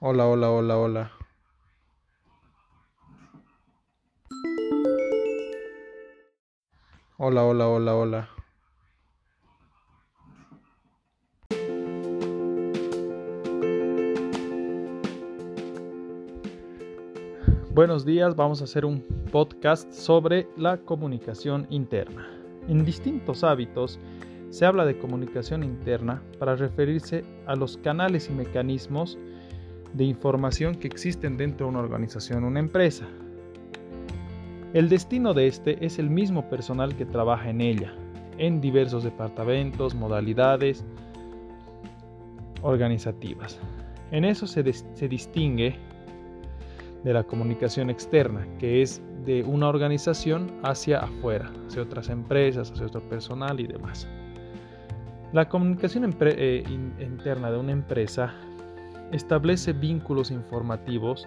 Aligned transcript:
Hola, 0.00 0.28
hola, 0.28 0.48
hola, 0.48 0.78
hola. 0.78 1.12
Hola, 7.16 7.44
hola, 7.44 7.68
hola, 7.68 7.96
hola. 7.96 8.28
Buenos 17.74 18.04
días, 18.04 18.36
vamos 18.36 18.60
a 18.60 18.64
hacer 18.64 18.84
un 18.84 19.02
podcast 19.32 19.92
sobre 19.92 20.46
la 20.56 20.76
comunicación 20.76 21.66
interna. 21.70 22.28
En 22.68 22.84
distintos 22.84 23.42
hábitos 23.42 23.98
se 24.50 24.64
habla 24.64 24.84
de 24.84 24.96
comunicación 24.96 25.64
interna 25.64 26.22
para 26.38 26.54
referirse 26.54 27.24
a 27.48 27.56
los 27.56 27.78
canales 27.78 28.30
y 28.30 28.32
mecanismos 28.32 29.18
de 29.92 30.04
información 30.04 30.74
que 30.74 30.86
existen 30.86 31.36
dentro 31.36 31.66
de 31.66 31.70
una 31.70 31.80
organización 31.80 32.44
una 32.44 32.60
empresa. 32.60 33.06
El 34.74 34.88
destino 34.88 35.32
de 35.32 35.46
este 35.46 35.84
es 35.84 35.98
el 35.98 36.10
mismo 36.10 36.48
personal 36.48 36.94
que 36.94 37.06
trabaja 37.06 37.48
en 37.48 37.60
ella, 37.60 37.92
en 38.36 38.60
diversos 38.60 39.04
departamentos, 39.04 39.94
modalidades 39.94 40.84
organizativas. 42.62 43.58
En 44.10 44.24
eso 44.24 44.46
se, 44.46 44.72
se 44.72 45.08
distingue 45.08 45.76
de 47.04 47.12
la 47.12 47.24
comunicación 47.24 47.90
externa, 47.90 48.46
que 48.58 48.82
es 48.82 49.02
de 49.24 49.42
una 49.42 49.68
organización 49.68 50.50
hacia 50.62 51.00
afuera, 51.00 51.50
hacia 51.66 51.82
otras 51.82 52.08
empresas, 52.08 52.70
hacia 52.70 52.86
otro 52.86 53.00
personal 53.08 53.60
y 53.60 53.66
demás. 53.66 54.08
La 55.32 55.48
comunicación 55.48 56.16
eh, 56.20 56.64
interna 56.98 57.50
de 57.50 57.58
una 57.58 57.72
empresa 57.72 58.34
establece 59.12 59.72
vínculos 59.72 60.30
informativos 60.30 61.26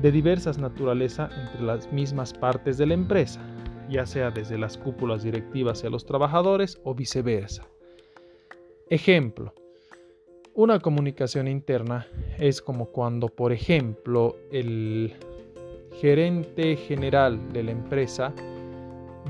de 0.00 0.12
diversas 0.12 0.58
naturaleza 0.58 1.30
entre 1.40 1.62
las 1.62 1.92
mismas 1.92 2.32
partes 2.32 2.78
de 2.78 2.86
la 2.86 2.94
empresa, 2.94 3.40
ya 3.88 4.06
sea 4.06 4.30
desde 4.30 4.58
las 4.58 4.76
cúpulas 4.76 5.22
directivas 5.22 5.78
hacia 5.78 5.90
los 5.90 6.04
trabajadores 6.04 6.80
o 6.84 6.94
viceversa. 6.94 7.66
Ejemplo, 8.90 9.54
una 10.54 10.78
comunicación 10.78 11.48
interna 11.48 12.06
es 12.38 12.60
como 12.60 12.86
cuando, 12.86 13.28
por 13.28 13.52
ejemplo, 13.52 14.36
el 14.52 15.14
gerente 16.00 16.76
general 16.76 17.52
de 17.52 17.62
la 17.62 17.70
empresa 17.70 18.32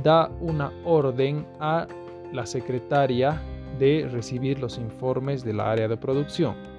da 0.02 0.28
una 0.40 0.72
orden 0.84 1.46
a 1.60 1.86
la 2.32 2.46
secretaria 2.46 3.40
de 3.78 4.08
recibir 4.10 4.58
los 4.58 4.78
informes 4.78 5.44
del 5.44 5.60
área 5.60 5.88
de 5.88 5.96
producción. 5.96 6.73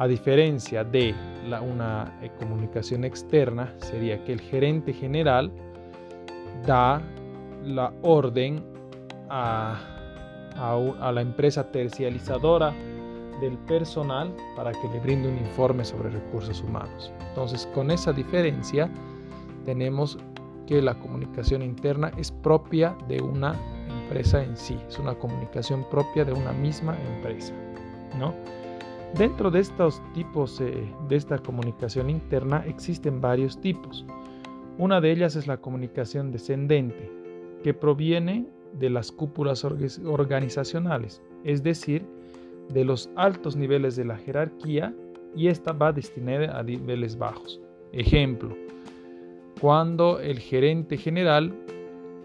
A 0.00 0.08
diferencia 0.08 0.82
de 0.82 1.14
una 1.60 2.18
eh, 2.22 2.30
comunicación 2.38 3.04
externa, 3.04 3.74
sería 3.76 4.24
que 4.24 4.32
el 4.32 4.40
gerente 4.40 4.94
general 4.94 5.52
da 6.66 7.02
la 7.62 7.92
orden 8.00 8.64
a, 9.28 9.78
a 10.56 11.12
la 11.12 11.20
empresa 11.20 11.70
tercializadora 11.70 12.72
del 13.42 13.58
personal 13.58 14.34
para 14.56 14.72
que 14.72 14.88
le 14.88 15.00
brinde 15.00 15.28
un 15.28 15.36
informe 15.36 15.84
sobre 15.84 16.08
recursos 16.08 16.62
humanos. 16.62 17.12
Entonces, 17.28 17.68
con 17.74 17.90
esa 17.90 18.10
diferencia, 18.10 18.90
tenemos 19.66 20.16
que 20.66 20.80
la 20.80 20.94
comunicación 20.94 21.60
interna 21.60 22.10
es 22.16 22.32
propia 22.32 22.96
de 23.06 23.20
una 23.20 23.54
empresa 24.02 24.42
en 24.42 24.56
sí, 24.56 24.78
es 24.88 24.98
una 24.98 25.14
comunicación 25.14 25.84
propia 25.90 26.24
de 26.24 26.32
una 26.32 26.52
misma 26.52 26.96
empresa, 27.16 27.52
¿no? 28.18 28.32
Dentro 29.16 29.50
de 29.50 29.60
estos 29.60 30.00
tipos 30.14 30.60
eh, 30.60 30.84
de 31.08 31.16
esta 31.16 31.38
comunicación 31.38 32.08
interna 32.10 32.64
existen 32.66 33.20
varios 33.20 33.60
tipos. 33.60 34.06
Una 34.78 35.00
de 35.00 35.10
ellas 35.10 35.36
es 35.36 35.46
la 35.46 35.58
comunicación 35.58 36.30
descendente, 36.30 37.10
que 37.62 37.74
proviene 37.74 38.46
de 38.78 38.88
las 38.88 39.10
cúpulas 39.10 39.64
organizacionales, 39.64 41.20
es 41.44 41.62
decir, 41.62 42.06
de 42.72 42.84
los 42.84 43.10
altos 43.16 43.56
niveles 43.56 43.96
de 43.96 44.04
la 44.04 44.16
jerarquía 44.16 44.94
y 45.34 45.48
esta 45.48 45.72
va 45.72 45.92
destinada 45.92 46.58
a 46.58 46.62
niveles 46.62 47.18
bajos. 47.18 47.60
Ejemplo, 47.92 48.56
cuando 49.60 50.20
el 50.20 50.38
gerente 50.38 50.96
general 50.96 51.52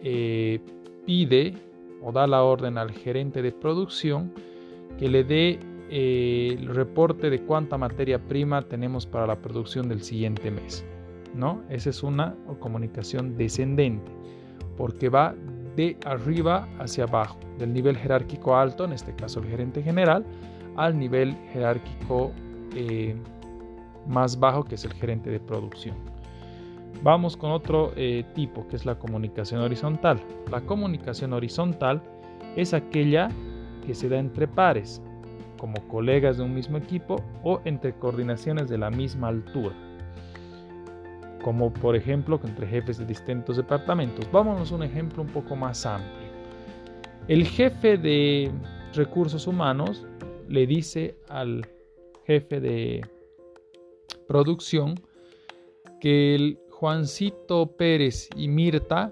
eh, 0.04 0.60
pide 1.06 1.54
o 2.02 2.12
da 2.12 2.28
la 2.28 2.44
orden 2.44 2.78
al 2.78 2.92
gerente 2.92 3.42
de 3.42 3.52
producción 3.52 4.32
que 4.98 5.10
le 5.10 5.24
dé 5.24 5.60
eh, 5.90 6.56
el 6.60 6.68
reporte 6.68 7.30
de 7.30 7.42
cuánta 7.42 7.78
materia 7.78 8.20
prima 8.20 8.62
tenemos 8.62 9.06
para 9.06 9.28
la 9.28 9.40
producción 9.42 9.88
del 9.88 10.02
siguiente 10.02 10.52
mes. 10.52 10.86
¿no? 11.36 11.62
Esa 11.70 11.90
es 11.90 12.04
una 12.04 12.36
comunicación 12.60 13.38
descendente 13.38 14.12
porque 14.78 15.10
va 15.10 15.36
de 15.76 15.98
arriba 16.06 16.68
hacia 16.80 17.04
abajo, 17.04 17.38
del 17.60 17.74
nivel 17.74 17.98
jerárquico 17.98 18.56
alto, 18.56 18.86
en 18.86 18.94
este 18.94 19.14
caso 19.14 19.40
el 19.42 19.48
gerente 19.48 19.84
general, 19.84 20.26
al 20.76 20.98
nivel 20.98 21.36
jerárquico 21.52 22.32
eh, 22.76 23.16
más 24.08 24.40
bajo, 24.40 24.64
que 24.64 24.76
es 24.76 24.86
el 24.86 24.94
gerente 24.94 25.30
de 25.30 25.40
producción. 25.40 25.96
Vamos 27.04 27.36
con 27.36 27.52
otro 27.52 27.92
eh, 27.96 28.24
tipo, 28.34 28.68
que 28.68 28.78
es 28.78 28.86
la 28.86 28.98
comunicación 28.98 29.62
horizontal. 29.62 30.20
La 30.50 30.62
comunicación 30.62 31.34
horizontal 31.34 32.02
es 32.56 32.74
aquella 32.74 33.30
que 33.86 33.94
se 33.94 34.08
da 34.08 34.18
entre 34.18 34.48
pares, 34.48 35.02
como 35.66 35.88
colegas 35.88 36.38
de 36.38 36.44
un 36.44 36.54
mismo 36.54 36.78
equipo 36.78 37.24
o 37.44 37.60
entre 37.66 37.92
coordinaciones 37.96 38.70
de 38.70 38.78
la 38.78 38.92
misma 38.92 39.30
altura 39.30 39.74
como 41.44 41.74
por 41.74 41.96
ejemplo 41.96 42.40
entre 42.44 42.68
jefes 42.68 43.00
de 43.00 43.06
distintos 43.06 43.58
departamentos. 43.58 44.32
Vámonos 44.32 44.72
a 44.72 44.76
un 44.76 44.84
ejemplo 44.84 45.24
un 45.24 45.30
poco 45.30 45.56
más 45.56 45.84
amplio. 45.88 46.30
El 47.28 47.46
jefe 47.46 47.98
de 47.98 48.52
recursos 48.94 49.48
humanos 49.48 50.06
le 50.48 50.68
dice 50.68 51.16
al 51.30 51.68
jefe 52.28 52.60
de 52.60 53.02
producción 54.28 54.94
que 56.00 56.36
el 56.36 56.60
Juancito 56.70 57.76
Pérez 57.76 58.30
y 58.36 58.48
Mirta 58.48 59.12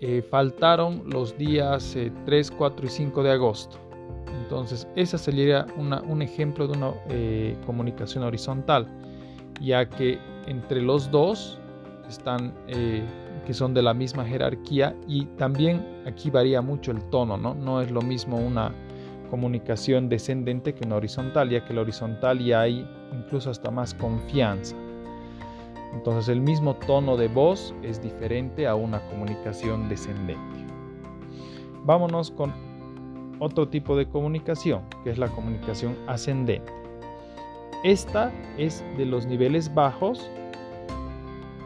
eh, 0.00 0.22
faltaron 0.28 1.04
los 1.08 1.38
días 1.38 1.96
3, 2.24 2.50
eh, 2.50 2.54
4 2.58 2.86
y 2.86 2.88
5 2.88 3.22
de 3.22 3.30
agosto. 3.30 3.91
Entonces, 4.40 4.88
esa 4.96 5.18
sería 5.18 5.66
un 5.76 6.22
ejemplo 6.22 6.66
de 6.66 6.76
una 6.76 6.92
eh, 7.08 7.56
comunicación 7.66 8.24
horizontal, 8.24 8.88
ya 9.60 9.88
que 9.88 10.18
entre 10.46 10.82
los 10.82 11.10
dos 11.10 11.58
están 12.08 12.52
eh, 12.68 13.02
que 13.46 13.54
son 13.54 13.74
de 13.74 13.82
la 13.82 13.94
misma 13.94 14.24
jerarquía 14.24 14.94
y 15.06 15.24
también 15.36 15.84
aquí 16.06 16.30
varía 16.30 16.60
mucho 16.60 16.92
el 16.92 17.02
tono, 17.10 17.36
¿no? 17.36 17.54
No 17.54 17.80
es 17.80 17.90
lo 17.90 18.02
mismo 18.02 18.36
una 18.36 18.72
comunicación 19.30 20.08
descendente 20.08 20.74
que 20.74 20.86
una 20.86 20.96
horizontal, 20.96 21.48
ya 21.48 21.64
que 21.64 21.72
la 21.72 21.80
horizontal 21.80 22.38
ya 22.38 22.60
hay 22.60 22.86
incluso 23.12 23.50
hasta 23.50 23.70
más 23.70 23.94
confianza. 23.94 24.76
Entonces 25.94 26.28
el 26.28 26.40
mismo 26.40 26.74
tono 26.74 27.16
de 27.16 27.28
voz 27.28 27.74
es 27.82 28.02
diferente 28.02 28.66
a 28.66 28.74
una 28.74 29.00
comunicación 29.08 29.88
descendente. 29.88 30.66
Vámonos 31.84 32.30
con 32.30 32.52
otro 33.42 33.68
tipo 33.68 33.96
de 33.96 34.06
comunicación, 34.06 34.82
que 35.02 35.10
es 35.10 35.18
la 35.18 35.28
comunicación 35.28 35.96
ascendente. 36.06 36.72
Esta 37.82 38.32
es 38.56 38.84
de 38.96 39.04
los 39.04 39.26
niveles 39.26 39.72
bajos 39.74 40.30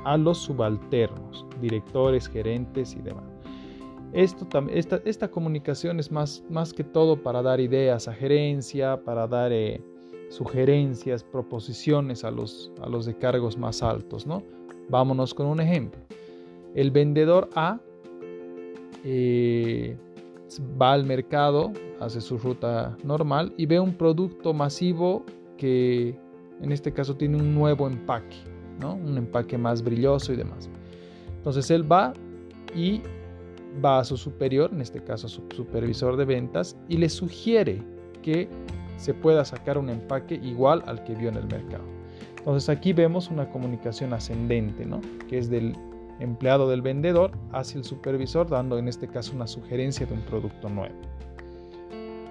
a 0.04 0.16
los 0.16 0.38
subalternos, 0.38 1.44
directores, 1.60 2.28
gerentes 2.28 2.96
y 2.96 3.02
demás. 3.02 3.24
Esto, 4.14 4.46
esta, 4.70 5.02
esta 5.04 5.28
comunicación 5.28 6.00
es 6.00 6.10
más, 6.10 6.42
más 6.48 6.72
que 6.72 6.82
todo 6.82 7.22
para 7.22 7.42
dar 7.42 7.60
ideas 7.60 8.08
a 8.08 8.14
gerencia, 8.14 8.98
para 9.04 9.26
dar 9.26 9.52
eh, 9.52 9.82
sugerencias, 10.30 11.22
proposiciones 11.22 12.24
a 12.24 12.30
los, 12.30 12.72
a 12.80 12.88
los 12.88 13.04
de 13.04 13.18
cargos 13.18 13.58
más 13.58 13.82
altos. 13.82 14.26
¿no? 14.26 14.42
Vámonos 14.88 15.34
con 15.34 15.46
un 15.46 15.60
ejemplo. 15.60 16.00
El 16.74 16.90
vendedor 16.90 17.50
A 17.54 17.78
eh, 19.04 19.98
va 20.80 20.92
al 20.92 21.04
mercado, 21.04 21.72
hace 22.00 22.20
su 22.20 22.38
ruta 22.38 22.96
normal 23.04 23.52
y 23.56 23.66
ve 23.66 23.80
un 23.80 23.94
producto 23.94 24.52
masivo 24.52 25.24
que 25.56 26.18
en 26.60 26.72
este 26.72 26.92
caso 26.92 27.16
tiene 27.16 27.36
un 27.36 27.54
nuevo 27.54 27.86
empaque, 27.86 28.36
¿no? 28.80 28.94
un 28.94 29.16
empaque 29.18 29.58
más 29.58 29.82
brilloso 29.82 30.32
y 30.32 30.36
demás. 30.36 30.70
Entonces 31.36 31.70
él 31.70 31.90
va 31.90 32.12
y 32.74 33.02
va 33.84 34.00
a 34.00 34.04
su 34.04 34.16
superior, 34.16 34.70
en 34.72 34.80
este 34.80 35.02
caso 35.02 35.28
su 35.28 35.42
supervisor 35.54 36.16
de 36.16 36.24
ventas, 36.24 36.76
y 36.88 36.96
le 36.96 37.08
sugiere 37.08 37.82
que 38.22 38.48
se 38.96 39.12
pueda 39.12 39.44
sacar 39.44 39.78
un 39.78 39.90
empaque 39.90 40.36
igual 40.42 40.82
al 40.86 41.04
que 41.04 41.14
vio 41.14 41.28
en 41.28 41.36
el 41.36 41.46
mercado. 41.46 41.84
Entonces 42.38 42.68
aquí 42.68 42.92
vemos 42.92 43.30
una 43.30 43.50
comunicación 43.50 44.12
ascendente, 44.12 44.86
¿no? 44.86 45.00
que 45.28 45.38
es 45.38 45.50
del 45.50 45.74
empleado 46.20 46.68
del 46.68 46.82
vendedor 46.82 47.32
hacia 47.52 47.78
el 47.78 47.84
supervisor, 47.84 48.48
dando 48.48 48.78
en 48.78 48.88
este 48.88 49.08
caso 49.08 49.34
una 49.34 49.46
sugerencia 49.46 50.06
de 50.06 50.14
un 50.14 50.22
producto 50.22 50.68
nuevo. 50.68 50.94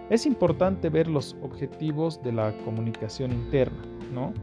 Es 0.10 0.26
importante 0.26 0.90
ver 0.90 1.08
los 1.08 1.36
objetivos 1.42 2.22
de 2.22 2.32
la 2.32 2.56
comunicación 2.64 3.32
interna. 3.32 3.84
¿no? 4.14 4.34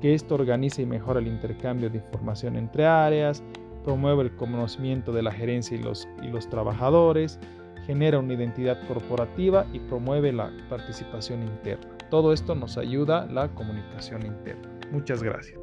Que 0.00 0.14
esto 0.14 0.34
organiza 0.34 0.82
y 0.82 0.86
mejora 0.86 1.20
el 1.20 1.26
intercambio 1.26 1.90
de 1.90 1.98
información 1.98 2.56
entre 2.56 2.86
áreas, 2.86 3.42
promueve 3.84 4.24
el 4.24 4.36
conocimiento 4.36 5.12
de 5.12 5.22
la 5.22 5.32
gerencia 5.32 5.76
y 5.76 5.82
los, 5.82 6.08
y 6.22 6.28
los 6.28 6.48
trabajadores, 6.48 7.38
genera 7.86 8.18
una 8.18 8.34
identidad 8.34 8.78
corporativa 8.86 9.66
y 9.72 9.80
promueve 9.80 10.32
la 10.32 10.50
participación 10.68 11.42
interna. 11.42 11.86
Todo 12.10 12.32
esto 12.32 12.54
nos 12.54 12.76
ayuda 12.76 13.26
la 13.26 13.48
comunicación 13.48 14.24
interna. 14.24 14.68
Muchas 14.90 15.22
gracias. 15.22 15.59